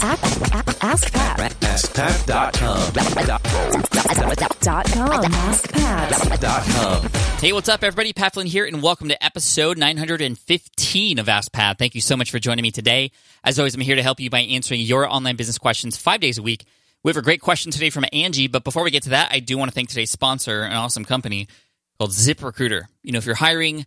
Ask 0.00 1.12
Pat. 1.12 1.40
AskPat.com. 1.60 2.92
Dot 4.60 4.86
com. 4.86 5.24
AskPat. 5.24 7.40
Hey, 7.40 7.52
what's 7.52 7.68
up, 7.68 7.82
everybody? 7.82 8.12
Pat 8.12 8.34
Flynn 8.34 8.46
here, 8.46 8.64
and 8.64 8.80
welcome 8.80 9.08
to 9.08 9.24
episode 9.24 9.76
915 9.76 11.18
of 11.18 11.28
Ask 11.28 11.52
Pat. 11.52 11.78
Thank 11.78 11.96
you 11.96 12.00
so 12.00 12.16
much 12.16 12.30
for 12.30 12.38
joining 12.38 12.62
me 12.62 12.70
today. 12.70 13.10
As 13.42 13.58
always, 13.58 13.74
I'm 13.74 13.80
here 13.80 13.96
to 13.96 14.02
help 14.04 14.20
you 14.20 14.30
by 14.30 14.38
answering 14.42 14.82
your 14.82 15.12
online 15.12 15.34
business 15.34 15.58
questions 15.58 15.96
five 15.96 16.20
days 16.20 16.38
a 16.38 16.42
week. 16.42 16.64
We 17.02 17.10
have 17.10 17.16
a 17.16 17.22
great 17.22 17.40
question 17.40 17.72
today 17.72 17.90
from 17.90 18.04
Angie, 18.12 18.46
but 18.46 18.62
before 18.62 18.84
we 18.84 18.92
get 18.92 19.02
to 19.04 19.10
that, 19.10 19.32
I 19.32 19.40
do 19.40 19.58
want 19.58 19.72
to 19.72 19.74
thank 19.74 19.88
today's 19.88 20.12
sponsor, 20.12 20.62
an 20.62 20.74
awesome 20.74 21.04
company 21.04 21.48
called 21.98 22.12
ZipRecruiter. 22.12 22.82
You 23.02 23.10
know, 23.10 23.18
if 23.18 23.26
you're 23.26 23.34
hiring, 23.34 23.84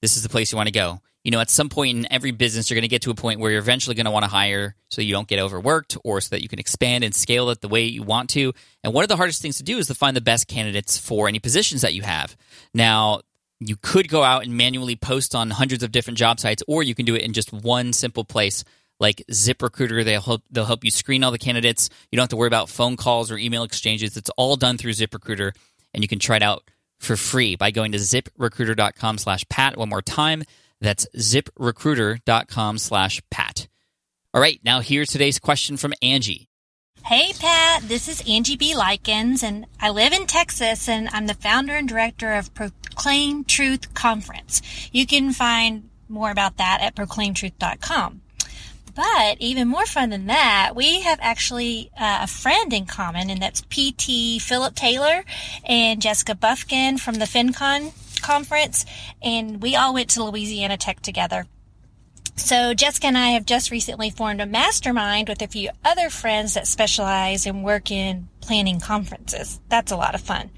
this 0.00 0.16
is 0.16 0.22
the 0.22 0.28
place 0.28 0.52
you 0.52 0.56
want 0.56 0.68
to 0.68 0.72
go. 0.72 1.00
You 1.24 1.32
know, 1.32 1.40
at 1.40 1.50
some 1.50 1.68
point 1.68 1.98
in 1.98 2.12
every 2.12 2.30
business, 2.30 2.70
you're 2.70 2.76
going 2.76 2.82
to 2.82 2.88
get 2.88 3.02
to 3.02 3.10
a 3.10 3.14
point 3.14 3.40
where 3.40 3.50
you're 3.50 3.60
eventually 3.60 3.94
going 3.94 4.06
to 4.06 4.10
want 4.10 4.24
to 4.24 4.30
hire 4.30 4.76
so 4.88 5.02
you 5.02 5.12
don't 5.12 5.28
get 5.28 5.40
overworked 5.40 5.96
or 6.04 6.20
so 6.20 6.28
that 6.30 6.42
you 6.42 6.48
can 6.48 6.58
expand 6.58 7.04
and 7.04 7.14
scale 7.14 7.50
it 7.50 7.60
the 7.60 7.68
way 7.68 7.84
you 7.84 8.02
want 8.02 8.30
to. 8.30 8.54
And 8.82 8.94
one 8.94 9.04
of 9.04 9.08
the 9.08 9.16
hardest 9.16 9.42
things 9.42 9.58
to 9.58 9.62
do 9.62 9.78
is 9.78 9.88
to 9.88 9.94
find 9.94 10.16
the 10.16 10.22
best 10.22 10.46
candidates 10.46 10.96
for 10.96 11.28
any 11.28 11.38
positions 11.38 11.82
that 11.82 11.92
you 11.92 12.02
have. 12.02 12.36
Now, 12.72 13.20
you 13.60 13.76
could 13.76 14.08
go 14.08 14.22
out 14.22 14.44
and 14.44 14.56
manually 14.56 14.96
post 14.96 15.34
on 15.34 15.50
hundreds 15.50 15.82
of 15.82 15.90
different 15.90 16.18
job 16.18 16.38
sites, 16.38 16.62
or 16.68 16.82
you 16.82 16.94
can 16.94 17.04
do 17.04 17.16
it 17.16 17.22
in 17.22 17.32
just 17.32 17.52
one 17.52 17.92
simple 17.92 18.24
place 18.24 18.64
like 19.00 19.22
ZipRecruiter. 19.30 20.04
They'll 20.04 20.22
help, 20.22 20.42
they'll 20.50 20.64
help 20.64 20.84
you 20.84 20.90
screen 20.90 21.24
all 21.24 21.32
the 21.32 21.38
candidates. 21.38 21.90
You 22.10 22.16
don't 22.16 22.22
have 22.22 22.30
to 22.30 22.36
worry 22.36 22.46
about 22.46 22.68
phone 22.68 22.96
calls 22.96 23.30
or 23.30 23.36
email 23.36 23.64
exchanges. 23.64 24.16
It's 24.16 24.30
all 24.36 24.56
done 24.56 24.78
through 24.78 24.92
ZipRecruiter, 24.92 25.52
and 25.92 26.04
you 26.04 26.08
can 26.08 26.20
try 26.20 26.36
it 26.36 26.42
out 26.42 26.62
for 26.98 27.16
free 27.16 27.56
by 27.56 27.70
going 27.70 27.92
to 27.92 27.98
ziprecruiter.com 27.98 29.18
slash 29.18 29.44
pat 29.48 29.76
one 29.76 29.88
more 29.88 30.02
time. 30.02 30.44
That's 30.80 31.06
ziprecruiter.com 31.16 32.78
slash 32.78 33.20
pat. 33.30 33.68
All 34.34 34.40
right, 34.40 34.60
now 34.62 34.80
here's 34.80 35.08
today's 35.08 35.38
question 35.38 35.76
from 35.76 35.94
Angie. 36.02 36.48
Hey 37.04 37.32
Pat, 37.40 37.82
this 37.84 38.06
is 38.06 38.22
Angie 38.28 38.56
B. 38.56 38.76
Likens, 38.76 39.42
and 39.42 39.66
I 39.80 39.88
live 39.88 40.12
in 40.12 40.26
Texas, 40.26 40.88
and 40.88 41.08
I'm 41.10 41.26
the 41.26 41.32
founder 41.34 41.74
and 41.74 41.88
director 41.88 42.34
of 42.34 42.52
Proclaim 42.52 43.44
Truth 43.44 43.94
Conference. 43.94 44.60
You 44.92 45.06
can 45.06 45.32
find 45.32 45.88
more 46.08 46.30
about 46.30 46.58
that 46.58 46.80
at 46.82 46.94
proclaimtruth.com. 46.94 48.20
But 48.98 49.36
even 49.38 49.68
more 49.68 49.86
fun 49.86 50.10
than 50.10 50.26
that, 50.26 50.72
we 50.74 51.02
have 51.02 51.20
actually 51.22 51.92
uh, 51.96 52.18
a 52.22 52.26
friend 52.26 52.72
in 52.72 52.84
common, 52.84 53.30
and 53.30 53.40
that's 53.40 53.60
PT 53.60 54.42
Philip 54.42 54.74
Taylor 54.74 55.24
and 55.64 56.02
Jessica 56.02 56.34
Buffkin 56.34 56.98
from 56.98 57.14
the 57.14 57.24
FinCon 57.24 57.92
conference, 58.22 58.84
and 59.22 59.62
we 59.62 59.76
all 59.76 59.94
went 59.94 60.10
to 60.10 60.24
Louisiana 60.24 60.76
Tech 60.76 61.00
together. 61.00 61.46
So 62.34 62.74
Jessica 62.74 63.06
and 63.06 63.16
I 63.16 63.28
have 63.28 63.46
just 63.46 63.70
recently 63.70 64.10
formed 64.10 64.40
a 64.40 64.46
mastermind 64.46 65.28
with 65.28 65.42
a 65.42 65.46
few 65.46 65.70
other 65.84 66.10
friends 66.10 66.54
that 66.54 66.66
specialize 66.66 67.46
and 67.46 67.62
work 67.62 67.92
in 67.92 68.28
planning 68.40 68.80
conferences. 68.80 69.60
That's 69.68 69.92
a 69.92 69.96
lot 69.96 70.16
of 70.16 70.22
fun. 70.22 70.50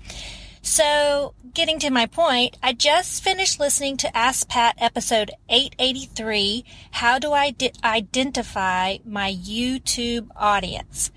So, 0.63 1.33
getting 1.55 1.79
to 1.79 1.91
my 1.91 2.05
point, 2.05 2.59
I 2.63 2.75
just 2.75 3.25
finished 3.25 3.59
listening 3.59 3.97
to 3.99 4.15
Ask 4.17 4.47
Pat 4.47 4.77
episode 4.79 5.31
883, 5.49 6.67
How 6.91 7.19
Do 7.19 7.33
I 7.33 7.51
Identify 7.83 8.99
My 9.07 9.33
YouTube 9.33 10.29
Audience? 10.37 11.11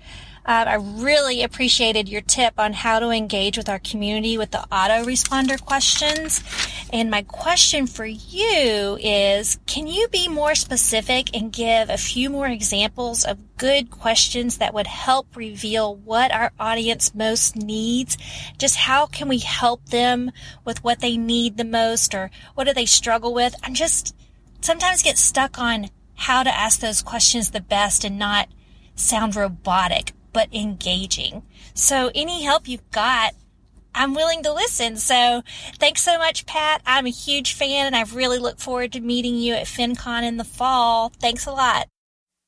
Uh, 0.46 0.64
I 0.68 0.74
really 0.74 1.42
appreciated 1.42 2.06
your 2.06 2.20
tip 2.20 2.54
on 2.58 2.74
how 2.74 2.98
to 2.98 3.08
engage 3.08 3.56
with 3.56 3.70
our 3.70 3.78
community 3.78 4.36
with 4.36 4.50
the 4.50 4.66
autoresponder 4.70 5.58
questions. 5.58 6.44
And 6.92 7.10
my 7.10 7.22
question 7.22 7.86
for 7.86 8.04
you 8.04 8.98
is, 9.00 9.58
can 9.66 9.86
you 9.86 10.06
be 10.08 10.28
more 10.28 10.54
specific 10.54 11.34
and 11.34 11.50
give 11.50 11.88
a 11.88 11.96
few 11.96 12.28
more 12.28 12.46
examples 12.46 13.24
of 13.24 13.56
good 13.56 13.90
questions 13.90 14.58
that 14.58 14.74
would 14.74 14.86
help 14.86 15.34
reveal 15.34 15.96
what 15.96 16.30
our 16.30 16.52
audience 16.60 17.14
most 17.14 17.56
needs? 17.56 18.18
Just 18.58 18.76
how 18.76 19.06
can 19.06 19.28
we 19.28 19.38
help 19.38 19.86
them 19.86 20.30
with 20.62 20.84
what 20.84 21.00
they 21.00 21.16
need 21.16 21.56
the 21.56 21.64
most 21.64 22.14
or 22.14 22.30
what 22.54 22.64
do 22.64 22.74
they 22.74 22.86
struggle 22.86 23.32
with? 23.32 23.54
I'm 23.62 23.74
just 23.74 24.14
sometimes 24.60 25.02
get 25.02 25.16
stuck 25.16 25.58
on 25.58 25.88
how 26.16 26.42
to 26.42 26.54
ask 26.54 26.80
those 26.80 27.00
questions 27.00 27.50
the 27.50 27.60
best 27.60 28.04
and 28.04 28.18
not 28.18 28.48
sound 28.94 29.36
robotic 29.36 30.12
but 30.34 30.52
engaging. 30.52 31.42
So 31.72 32.10
any 32.14 32.42
help 32.42 32.68
you've 32.68 32.90
got, 32.90 33.32
I'm 33.94 34.12
willing 34.12 34.42
to 34.42 34.52
listen. 34.52 34.98
So 34.98 35.42
thanks 35.78 36.02
so 36.02 36.18
much, 36.18 36.44
Pat. 36.44 36.82
I'm 36.84 37.06
a 37.06 37.10
huge 37.10 37.54
fan 37.54 37.86
and 37.86 37.96
I 37.96 38.02
really 38.02 38.38
look 38.38 38.58
forward 38.58 38.92
to 38.92 39.00
meeting 39.00 39.36
you 39.36 39.54
at 39.54 39.64
FinCon 39.64 40.24
in 40.24 40.36
the 40.36 40.44
fall. 40.44 41.10
Thanks 41.20 41.46
a 41.46 41.52
lot. 41.52 41.88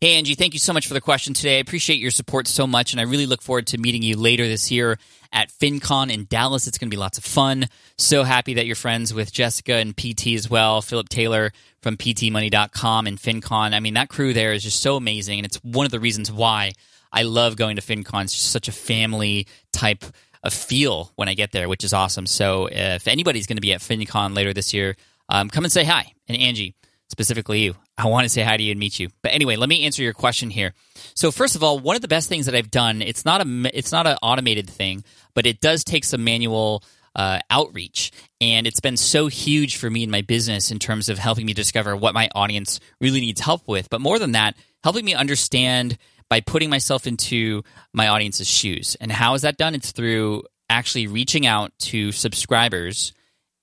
Hey, 0.02 0.16
Angie, 0.16 0.34
thank 0.34 0.52
you 0.52 0.60
so 0.60 0.74
much 0.74 0.86
for 0.86 0.92
the 0.92 1.00
question 1.00 1.32
today. 1.32 1.56
I 1.56 1.60
appreciate 1.60 1.98
your 1.98 2.10
support 2.10 2.46
so 2.46 2.66
much, 2.66 2.92
and 2.92 3.00
I 3.00 3.04
really 3.04 3.24
look 3.24 3.40
forward 3.40 3.68
to 3.68 3.78
meeting 3.78 4.02
you 4.02 4.18
later 4.18 4.46
this 4.46 4.70
year 4.70 4.98
at 5.32 5.48
FinCon 5.48 6.12
in 6.12 6.26
Dallas. 6.26 6.66
It's 6.66 6.76
going 6.76 6.90
to 6.90 6.94
be 6.94 7.00
lots 7.00 7.16
of 7.16 7.24
fun. 7.24 7.64
So 7.96 8.22
happy 8.22 8.52
that 8.54 8.66
you're 8.66 8.76
friends 8.76 9.14
with 9.14 9.32
Jessica 9.32 9.76
and 9.76 9.96
PT 9.96 10.34
as 10.34 10.50
well, 10.50 10.82
Philip 10.82 11.08
Taylor 11.08 11.50
from 11.80 11.96
PTMoney.com 11.96 13.06
and 13.06 13.16
FinCon. 13.18 13.72
I 13.72 13.80
mean, 13.80 13.94
that 13.94 14.10
crew 14.10 14.34
there 14.34 14.52
is 14.52 14.62
just 14.62 14.82
so 14.82 14.96
amazing, 14.96 15.38
and 15.38 15.46
it's 15.46 15.56
one 15.64 15.86
of 15.86 15.92
the 15.92 16.00
reasons 16.00 16.30
why 16.30 16.72
I 17.12 17.22
love 17.22 17.56
going 17.56 17.76
to 17.76 17.82
FinCon. 17.82 18.24
It's 18.24 18.36
such 18.36 18.68
a 18.68 18.72
family 18.72 19.46
type 19.72 20.04
of 20.42 20.52
feel 20.52 21.12
when 21.16 21.28
I 21.28 21.34
get 21.34 21.52
there, 21.52 21.68
which 21.68 21.84
is 21.84 21.92
awesome. 21.92 22.26
So 22.26 22.68
if 22.70 23.08
anybody's 23.08 23.46
going 23.46 23.56
to 23.56 23.62
be 23.62 23.72
at 23.72 23.80
FinCon 23.80 24.34
later 24.34 24.52
this 24.52 24.72
year, 24.72 24.96
um, 25.28 25.50
come 25.50 25.64
and 25.64 25.72
say 25.72 25.84
hi. 25.84 26.12
And 26.28 26.38
Angie, 26.38 26.74
specifically 27.08 27.60
you, 27.60 27.74
I 27.98 28.06
want 28.06 28.24
to 28.24 28.28
say 28.28 28.42
hi 28.42 28.56
to 28.56 28.62
you 28.62 28.70
and 28.70 28.80
meet 28.80 29.00
you. 29.00 29.08
But 29.22 29.32
anyway, 29.32 29.56
let 29.56 29.68
me 29.68 29.84
answer 29.84 30.02
your 30.02 30.12
question 30.12 30.50
here. 30.50 30.74
So 31.14 31.30
first 31.30 31.56
of 31.56 31.62
all, 31.62 31.78
one 31.78 31.96
of 31.96 32.02
the 32.02 32.08
best 32.08 32.28
things 32.28 32.46
that 32.46 32.54
I've 32.54 32.70
done, 32.70 33.02
it's 33.02 33.24
not 33.24 33.44
a, 33.44 33.70
it's 33.76 33.92
not 33.92 34.06
an 34.06 34.18
automated 34.22 34.68
thing, 34.68 35.04
but 35.34 35.46
it 35.46 35.60
does 35.60 35.82
take 35.82 36.04
some 36.04 36.22
manual 36.24 36.82
uh, 37.16 37.40
outreach. 37.50 38.12
And 38.40 38.66
it's 38.66 38.80
been 38.80 38.96
so 38.96 39.26
huge 39.26 39.76
for 39.76 39.88
me 39.88 40.02
in 40.02 40.10
my 40.10 40.20
business 40.20 40.70
in 40.70 40.78
terms 40.78 41.08
of 41.08 41.18
helping 41.18 41.46
me 41.46 41.54
discover 41.54 41.96
what 41.96 42.14
my 42.14 42.28
audience 42.34 42.78
really 43.00 43.20
needs 43.20 43.40
help 43.40 43.66
with. 43.66 43.88
But 43.88 44.02
more 44.02 44.18
than 44.18 44.32
that, 44.32 44.56
helping 44.84 45.04
me 45.04 45.14
understand 45.14 45.96
by 46.28 46.40
putting 46.40 46.70
myself 46.70 47.06
into 47.06 47.62
my 47.92 48.08
audience's 48.08 48.48
shoes. 48.48 48.96
And 49.00 49.12
how 49.12 49.34
is 49.34 49.42
that 49.42 49.56
done? 49.56 49.74
It's 49.74 49.92
through 49.92 50.44
actually 50.68 51.06
reaching 51.06 51.46
out 51.46 51.72
to 51.78 52.12
subscribers 52.12 53.12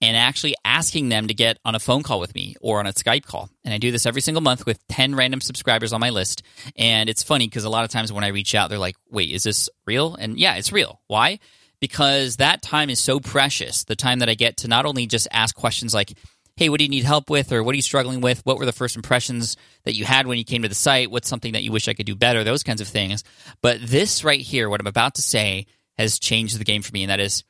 and 0.01 0.17
actually 0.17 0.53
asking 0.65 1.09
them 1.09 1.27
to 1.27 1.33
get 1.33 1.57
on 1.63 1.75
a 1.75 1.79
phone 1.79 2.03
call 2.03 2.19
with 2.19 2.35
me 2.35 2.55
or 2.61 2.79
on 2.79 2.87
a 2.87 2.93
Skype 2.93 3.25
call. 3.25 3.49
And 3.63 3.73
I 3.73 3.77
do 3.77 3.89
this 3.89 4.05
every 4.05 4.21
single 4.21 4.41
month 4.41 4.65
with 4.65 4.85
10 4.87 5.15
random 5.15 5.39
subscribers 5.39 5.93
on 5.93 6.01
my 6.01 6.09
list. 6.09 6.43
And 6.75 7.09
it's 7.09 7.23
funny 7.23 7.47
because 7.47 7.63
a 7.63 7.69
lot 7.69 7.85
of 7.85 7.89
times 7.89 8.11
when 8.11 8.25
I 8.25 8.27
reach 8.29 8.53
out, 8.53 8.69
they're 8.69 8.77
like, 8.77 8.97
wait, 9.09 9.31
is 9.31 9.43
this 9.43 9.69
real? 9.85 10.15
And 10.15 10.37
yeah, 10.37 10.55
it's 10.55 10.73
real. 10.73 11.01
Why? 11.07 11.39
Because 11.79 12.37
that 12.37 12.61
time 12.61 12.89
is 12.89 12.99
so 12.99 13.21
precious. 13.21 13.85
The 13.85 13.95
time 13.95 14.19
that 14.19 14.29
I 14.29 14.35
get 14.35 14.57
to 14.57 14.67
not 14.67 14.85
only 14.85 15.07
just 15.07 15.27
ask 15.31 15.55
questions 15.55 15.93
like, 15.93 16.17
hey, 16.55 16.69
what 16.69 16.77
do 16.77 16.83
you 16.83 16.89
need 16.89 17.03
help 17.03 17.29
with, 17.29 17.51
or 17.51 17.63
what 17.63 17.73
are 17.73 17.75
you 17.75 17.81
struggling 17.81 18.21
with? 18.21 18.45
What 18.45 18.57
were 18.57 18.65
the 18.65 18.71
first 18.71 18.95
impressions 18.95 19.57
that 19.85 19.95
you 19.95 20.05
had 20.05 20.27
when 20.27 20.37
you 20.37 20.43
came 20.43 20.61
to 20.61 20.69
the 20.69 20.75
site? 20.75 21.09
What's 21.09 21.27
something 21.27 21.53
that 21.53 21.63
you 21.63 21.71
wish 21.71 21.87
I 21.87 21.93
could 21.93 22.05
do 22.05 22.15
better? 22.15 22.43
Those 22.43 22.63
kinds 22.63 22.81
of 22.81 22.87
things. 22.87 23.23
But 23.61 23.79
this 23.81 24.23
right 24.23 24.41
here, 24.41 24.69
what 24.69 24.79
I'm 24.79 24.87
about 24.87 25.15
to 25.15 25.21
say, 25.21 25.65
has 25.97 26.19
changed 26.19 26.59
the 26.59 26.63
game 26.63 26.81
for 26.81 26.91
me, 26.91 27.03
and 27.03 27.09
that 27.09 27.19
is, 27.19 27.43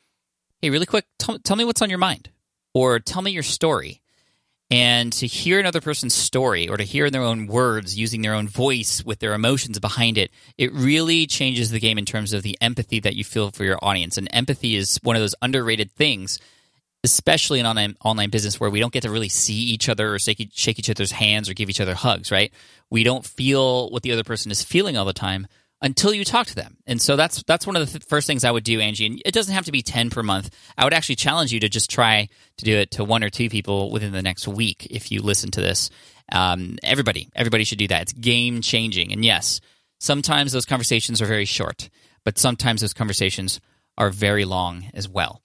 hey, 0.62 0.70
really 0.70 0.86
quick, 0.86 1.06
tell, 1.20 1.40
tell 1.40 1.56
me 1.56 1.66
what's 1.66 1.82
on 1.82 1.90
your 1.90 2.00
mind, 2.00 2.30
or 2.74 3.00
tell 3.00 3.22
me 3.22 3.32
your 3.32 3.44
story. 3.44 4.02
And 4.72 5.14
to 5.14 5.28
hear 5.28 5.60
another 5.60 5.82
person's 5.82 6.16
story 6.16 6.68
or 6.68 6.78
to 6.78 6.84
hear 6.84 7.06
in 7.06 7.14
their 7.14 7.22
own 7.22 7.46
words, 7.46 8.00
using 8.00 8.22
their 8.22 8.34
own 8.34 8.48
voice 8.48 9.04
with 9.06 9.20
their 9.20 9.34
emotions 9.34 9.78
behind 9.78 10.18
it, 10.18 10.32
it 10.58 10.74
really 10.74 11.28
changes 11.28 11.70
the 11.70 11.80
game 11.80 12.00
in 12.00 12.06
terms 12.06 12.34
of 12.34 12.42
the 12.42 12.58
empathy 12.60 13.00
that 13.02 13.16
you 13.16 13.24
feel 13.24 13.52
for 13.52 13.66
your 13.66 13.78
audience. 13.84 14.18
And 14.18 14.28
empathy 14.32 14.76
is 14.76 15.00
one 15.04 15.16
of 15.16 15.22
those 15.22 15.36
underrated 15.44 15.92
things 15.92 16.40
especially 17.04 17.60
in 17.60 17.66
online 17.66 17.96
online 18.04 18.30
business 18.30 18.60
where 18.60 18.70
we 18.70 18.80
don't 18.80 18.94
get 18.94 19.04
to 19.04 19.12
really 19.12 19.30
see 19.30 19.54
each 19.54 19.90
other 19.90 20.14
or 20.14 20.20
shake, 20.20 20.50
shake 20.54 20.80
each 20.80 20.90
other's 20.90 21.12
hands 21.12 21.50
or 21.50 21.54
give 21.54 21.70
each 21.70 21.82
other 21.82 21.96
hugs, 21.96 22.32
right? 22.32 22.54
We 22.90 23.04
don't 23.04 23.26
feel 23.26 23.90
what 23.90 24.04
the 24.04 24.12
other 24.12 24.24
person 24.24 24.52
is 24.52 24.64
feeling 24.64 24.98
all 24.98 25.06
the 25.06 25.14
time 25.14 25.48
until 25.82 26.14
you 26.14 26.24
talk 26.24 26.48
to 26.48 26.56
them. 26.56 26.78
And 26.88 27.02
so 27.02 27.16
that's 27.16 27.44
that's 27.44 27.68
one 27.68 27.76
of 27.76 27.86
the 27.86 28.00
th- 28.00 28.08
first 28.08 28.26
things 28.26 28.46
I 28.46 28.52
would 28.52 28.64
do, 28.64 28.80
Angie. 28.80 29.06
And 29.06 29.22
it 29.26 29.34
doesn't 29.34 29.54
have 29.54 29.66
to 29.66 29.72
be 29.72 29.82
10 29.82 30.10
per 30.10 30.24
month. 30.24 30.50
I 30.78 30.86
would 30.86 30.94
actually 30.94 31.18
challenge 31.18 31.52
you 31.52 31.60
to 31.60 31.70
just 31.70 31.92
try 31.92 32.30
to 32.58 32.66
do 32.66 32.78
it 32.78 32.92
to 32.92 33.04
one 33.04 33.24
or 33.24 33.30
two 33.30 33.50
people 33.50 33.92
within 33.92 34.14
the 34.14 34.22
next 34.22 34.48
week 34.48 34.88
if 34.90 35.12
you 35.12 35.22
listen 35.22 35.52
to 35.52 35.62
this. 35.62 35.90
Um, 36.32 36.78
everybody, 36.84 37.28
everybody 37.36 37.66
should 37.66 37.80
do 37.80 37.90
that. 37.90 38.04
It's 38.04 38.14
game 38.14 38.62
changing. 38.62 39.12
And 39.12 39.26
yes, 39.26 39.60
sometimes 40.00 40.54
those 40.54 40.66
conversations 40.66 41.22
are 41.22 41.26
very 41.26 41.46
short, 41.46 41.90
but 42.24 42.40
sometimes 42.40 42.80
those 42.80 42.94
conversations 42.94 43.60
are 43.98 44.10
very 44.10 44.46
long 44.46 44.90
as 44.94 45.10
well. 45.10 45.43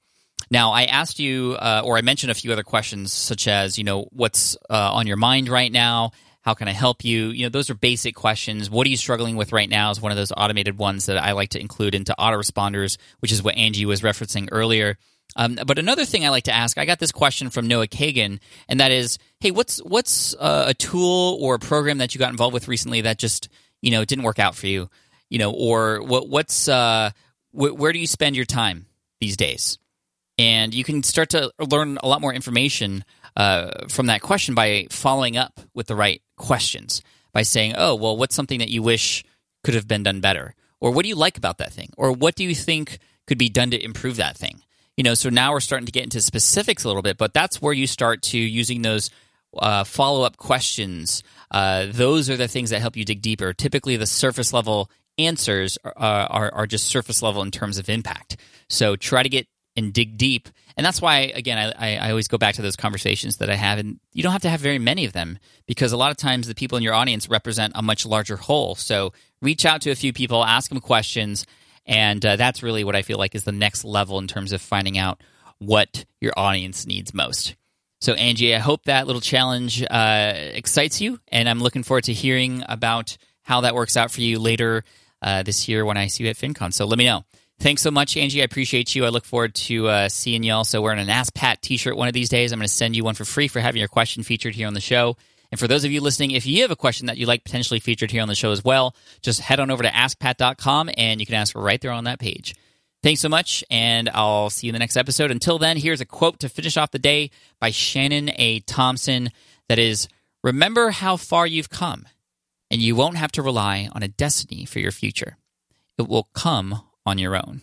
Now, 0.51 0.73
I 0.73 0.85
asked 0.85 1.19
you, 1.19 1.57
uh, 1.59 1.83
or 1.85 1.99
I 1.99 2.01
mentioned 2.01 2.31
a 2.31 2.35
few 2.35 2.53
other 2.53 2.63
questions, 2.63 3.13
such 3.13 3.49
as, 3.49 3.79
you 3.79 3.85
know, 3.85 4.09
what's 4.13 4.57
uh, 4.71 4.93
on 4.93 5.07
your 5.07 5.17
mind 5.17 5.49
right 5.49 5.71
now? 5.71 6.13
How 6.43 6.55
can 6.55 6.69
I 6.69 6.73
help 6.73 7.05
you? 7.05 7.29
You 7.29 7.45
know, 7.45 7.49
those 7.51 7.69
are 7.69 7.75
basic 7.75 8.15
questions. 8.15 8.71
What 8.71 8.87
are 8.87 8.91
you 8.91 8.97
struggling 8.97 9.37
with 9.37 9.53
right 9.53 9.69
now 9.69 9.91
is 9.91 10.01
one 10.01 10.13
of 10.13 10.17
those 10.17 10.33
automated 10.35 10.79
ones 10.79 11.07
that 11.07 11.19
I 11.19 11.33
like 11.33 11.51
to 11.51 11.61
include 11.61 11.95
into 11.95 12.15
autoresponders, 12.19 12.97
which 13.21 13.33
is 13.33 13.43
what 13.43 13.57
Angie 13.57 13.85
was 13.85 14.01
referencing 14.01 14.49
earlier. 14.51 14.97
Um, 15.37 15.59
but 15.67 15.79
another 15.79 16.07
thing 16.07 16.25
I 16.25 16.31
like 16.31 16.45
to 16.45 16.55
ask, 16.55 16.79
I 16.79 16.87
got 16.87 16.99
this 16.99 17.13
question 17.13 17.51
from 17.51 17.69
Noah 17.69 17.87
Kagan, 17.87 18.41
and 18.67 18.81
that 18.81 18.91
is, 18.91 19.19
hey, 19.41 19.51
what's 19.51 19.77
what's 19.79 20.35
uh, 20.35 20.65
a 20.69 20.75
tool 20.75 21.37
or 21.41 21.57
a 21.57 21.59
program 21.59 21.99
that 21.99 22.15
you 22.15 22.19
got 22.19 22.31
involved 22.31 22.55
with 22.55 22.67
recently 22.67 23.03
that 23.03 23.19
just 23.19 23.51
you 23.81 23.91
know, 23.91 24.05
didn't 24.05 24.25
work 24.25 24.39
out 24.39 24.55
for 24.55 24.67
you, 24.67 24.89
you 25.29 25.39
know, 25.39 25.53
or 25.53 26.03
what 26.03 26.29
what's 26.29 26.69
uh, 26.69 27.11
wh- 27.53 27.75
where 27.77 27.93
do 27.93 27.99
you 27.99 28.07
spend 28.07 28.37
your 28.37 28.45
time 28.45 28.87
these 29.21 29.37
days? 29.37 29.79
And 30.39 30.73
you 30.73 30.85
can 30.85 31.03
start 31.03 31.31
to 31.31 31.51
learn 31.59 31.99
a 32.03 32.09
lot 32.09 32.21
more 32.21 32.33
information 32.33 33.05
uh, 33.37 33.87
from 33.89 34.07
that 34.07 34.23
question 34.23 34.55
by 34.55 34.87
following 34.91 35.37
up 35.37 35.61
with 35.75 35.89
the 35.89 35.97
right 35.97 36.23
questions 36.37 37.03
by 37.33 37.43
saying, 37.43 37.75
"Oh, 37.77 37.95
well, 37.95 38.17
what's 38.17 38.35
something 38.35 38.61
that 38.61 38.71
you 38.71 38.83
wish 38.83 39.25
could 39.65 39.75
have 39.75 39.89
been 39.89 40.03
done 40.03 40.21
better?" 40.21 40.55
Or 40.81 40.93
what 40.93 41.03
do 41.03 41.09
you 41.09 41.17
like 41.17 41.37
about 41.37 41.59
that 41.59 41.73
thing? 41.73 41.91
Or 41.97 42.13
what 42.13 42.37
do 42.37 42.45
you 42.45 42.55
think 42.55 42.99
could 43.27 43.39
be 43.39 43.49
done 43.49 43.71
to 43.73 43.85
improve 43.85 44.17
that 44.17 44.37
thing? 44.37 44.63
You 44.97 45.05
know, 45.05 45.15
so 45.15 45.29
now 45.29 45.53
we're 45.53 45.61
starting 45.61 45.87
to 45.87 45.93
get 45.93 46.05
into 46.05 46.21
specifics 46.21 46.85
a 46.85 46.89
little 46.89 47.03
bit, 47.03 47.19
but 47.19 47.35
that's 47.35 47.63
where 47.63 47.73
you 47.73 47.87
start 47.87 48.23
to 48.23 48.39
using 48.39 48.83
those 48.83 49.11
uh, 49.57 49.85
follow 49.85 50.23
up 50.23 50.37
questions. 50.37 51.23
Uh, 51.51 51.87
those 51.89 52.29
are 52.31 52.37
the 52.37 52.49
things 52.49 52.71
that 52.71 52.81
help 52.81 52.97
you 52.97 53.05
dig 53.05 53.23
deeper. 53.23 53.53
Typically, 53.53 53.97
the 53.97 54.07
surface 54.07 54.53
level 54.53 54.91
answers 55.17 55.79
are, 55.85 55.95
are, 55.97 56.55
are 56.55 56.67
just 56.67 56.87
surface 56.87 57.23
level 57.23 57.43
in 57.43 57.51
terms 57.51 57.79
of 57.79 57.89
impact. 57.89 58.37
So 58.69 58.97
try 58.97 59.23
to 59.23 59.29
get 59.29 59.47
and 59.79 59.93
dig 59.93 60.19
deep. 60.19 60.49
And 60.77 60.85
that's 60.85 61.01
why, 61.01 61.33
again, 61.35 61.73
I, 61.79 61.97
I, 61.97 62.11
always 62.11 62.29
go 62.29 62.39
back 62.39 62.57
to 62.57 62.63
those 62.63 62.77
conversations 62.77 63.39
that 63.39 63.49
I 63.49 63.55
have. 63.55 63.79
And 63.79 63.99
you 64.13 64.23
don't 64.23 64.33
have 64.33 64.43
to 64.43 64.51
have 64.51 64.61
very 64.61 64.79
many 64.79 65.05
of 65.05 65.13
them 65.13 65.39
because 65.67 65.93
a 65.93 65.97
lot 65.97 66.11
of 66.11 66.17
times 66.17 66.47
the 66.47 66.55
people 66.55 66.77
in 66.77 66.85
your 66.85 66.95
audience 66.95 67.29
represent 67.29 67.73
a 67.75 67.83
much 67.83 68.05
larger 68.05 68.37
whole. 68.37 68.75
So 68.75 69.13
reach 69.41 69.65
out 69.65 69.81
to 69.83 69.91
a 69.91 69.95
few 69.95 70.13
people, 70.13 70.45
ask 70.45 70.69
them 70.69 70.81
questions. 70.81 71.47
And 71.87 72.25
uh, 72.25 72.37
that's 72.37 72.63
really 72.63 72.85
what 72.85 72.97
I 72.97 73.03
feel 73.03 73.19
like 73.19 73.35
is 73.35 73.45
the 73.45 73.53
next 73.53 73.85
level 73.85 74.19
in 74.19 74.27
terms 74.27 74.53
of 74.53 74.61
finding 74.61 74.99
out 74.99 75.23
what 75.59 76.05
your 76.21 76.33
audience 76.37 76.87
needs 76.87 77.15
most. 77.15 77.57
So, 78.01 78.13
Angie, 78.13 78.55
I 78.55 78.59
hope 78.59 78.85
that 78.85 79.07
little 79.07 79.21
challenge 79.21 79.83
uh, 79.83 80.33
excites 80.37 81.01
you. 81.01 81.19
And 81.29 81.49
I'm 81.49 81.61
looking 81.61 81.83
forward 81.83 82.05
to 82.05 82.13
hearing 82.13 82.63
about 82.69 83.17
how 83.43 83.63
that 83.63 83.75
works 83.75 83.97
out 83.97 84.13
for 84.13 84.21
you 84.21 84.39
later 84.39 84.85
uh, 85.23 85.43
this 85.43 85.69
year 85.69 85.85
when 85.85 85.97
I 85.97 86.07
see 86.07 86.25
you 86.25 86.31
at 86.31 86.37
FinCon. 86.37 86.73
So 86.73 86.87
let 86.87 86.99
me 86.99 87.07
know. 87.07 87.25
Thanks 87.61 87.83
so 87.83 87.91
much, 87.91 88.17
Angie. 88.17 88.41
I 88.41 88.45
appreciate 88.45 88.95
you. 88.95 89.05
I 89.05 89.09
look 89.09 89.25
forward 89.25 89.55
to 89.55 89.89
uh, 89.89 90.09
seeing 90.09 90.45
you 90.45 90.53
also 90.53 90.81
wearing 90.81 91.01
an 91.01 91.11
Ask 91.11 91.35
Pat 91.35 91.61
t 91.61 91.77
shirt 91.77 91.97
one 91.97 92.07
of 92.07 92.15
these 92.15 92.29
days. 92.29 92.53
I'm 92.53 92.61
going 92.61 92.69
to 92.69 92.73
send 92.73 92.95
you 92.95 93.03
one 93.03 93.15
for 93.15 93.25
free 93.25 93.49
for 93.49 93.59
having 93.59 93.81
your 93.81 93.89
question 93.89 94.23
featured 94.23 94.55
here 94.55 94.69
on 94.69 94.75
the 94.75 94.81
show. 94.81 95.17
And 95.51 95.59
for 95.59 95.67
those 95.67 95.85
of 95.85 95.91
you 95.91 96.01
listening, 96.01 96.33
if 96.33 96.47
you 96.47 96.63
have 96.63 96.71
a 96.71 96.77
question 96.77 97.07
that 97.07 97.17
you'd 97.17 97.27
like 97.27 97.43
potentially 97.43 97.81
featured 97.81 98.11
here 98.11 98.23
on 98.23 98.29
the 98.29 98.35
show 98.35 98.53
as 98.53 98.63
well, 98.63 98.95
just 99.23 99.41
head 99.41 99.61
on 99.61 99.71
over 99.71 99.83
to 99.83 99.89
askpat.com 99.89 100.91
and 100.97 101.21
you 101.21 101.27
can 101.27 101.35
ask 101.35 101.57
right 101.57 101.81
there 101.81 101.91
on 101.91 102.05
that 102.05 102.21
page. 102.21 102.55
Thanks 103.03 103.21
so 103.21 103.29
much, 103.29 103.63
and 103.71 104.11
I'll 104.13 104.51
see 104.51 104.67
you 104.67 104.73
in 104.73 104.75
the 104.75 104.81
next 104.81 104.97
episode. 104.97 105.31
Until 105.31 105.59
then, 105.59 105.77
here's 105.77 106.01
a 106.01 106.05
quote 106.05 106.41
to 106.41 106.49
finish 106.49 106.77
off 106.77 106.91
the 106.91 106.99
day 106.99 107.31
by 107.61 107.71
Shannon 107.71 108.31
A. 108.37 108.61
Thompson 108.61 109.31
that 109.69 109.79
is 109.79 110.09
Remember 110.43 110.91
how 110.91 111.17
far 111.17 111.47
you've 111.47 111.71
come, 111.71 112.07
and 112.71 112.81
you 112.81 112.97
won't 112.97 113.17
have 113.17 113.33
to 113.33 113.43
rely 113.43 113.89
on 113.93 114.03
a 114.03 114.09
destiny 114.09 114.65
for 114.65 114.81
your 114.81 114.91
future. 114.93 115.37
It 115.97 116.09
will 116.09 116.29
come 116.33 116.83
on 117.09 117.19
your 117.19 117.37
own. 117.37 117.63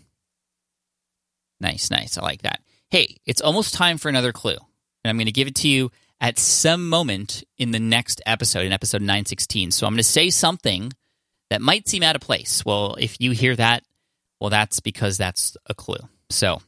Nice, 1.59 1.89
nice. 1.89 2.18
I 2.18 2.21
like 2.21 2.42
that. 2.42 2.62
Hey, 2.89 3.18
it's 3.25 3.42
almost 3.42 3.74
time 3.74 3.97
for 3.97 4.09
another 4.09 4.31
clue. 4.31 4.57
And 5.03 5.09
I'm 5.09 5.18
going 5.18 5.27
to 5.27 5.31
give 5.31 5.47
it 5.47 5.56
to 5.56 5.68
you 5.68 5.92
at 6.19 6.39
some 6.39 6.89
moment 6.89 7.44
in 7.57 7.71
the 7.71 7.80
next 7.80 8.21
episode, 8.25 8.65
in 8.65 8.74
episode 8.74 9.01
916. 9.01 9.71
So 9.71 9.86
I'm 9.86 9.94
going 9.94 9.97
to 9.97 10.03
say 10.03 10.30
something 10.30 10.92
that 11.50 11.62
might 11.62 11.88
seem 11.88 12.03
out 12.03 12.15
of 12.15 12.21
place. 12.21 12.63
Well, 12.65 12.95
if 13.00 13.21
you 13.21 13.31
hear 13.31 13.56
that, 13.56 13.83
well, 14.39 14.50
that's 14.50 14.80
because 14.80 15.18
that's 15.18 15.56
a 15.68 15.74
clue. 15.74 15.97
So 16.30 16.62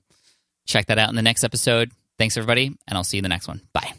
check 0.66 0.88
that 0.88 1.00
out 1.00 1.10
in 1.10 1.16
the 1.16 1.22
next 1.22 1.44
episode. 1.44 1.92
Thanks, 2.18 2.38
everybody, 2.38 2.68
and 2.88 2.98
I'll 2.98 3.04
see 3.04 3.18
you 3.18 3.20
in 3.20 3.24
the 3.24 3.30
next 3.30 3.48
one. 3.48 3.62
Bye. 3.74 3.94